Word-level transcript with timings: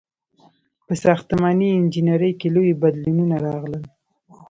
•په 0.85 0.93
ساختماني 1.03 1.69
انجینرۍ 1.77 2.31
کې 2.39 2.47
لوی 2.55 2.71
بدلونونه 2.81 3.35
راغلل. 3.47 3.83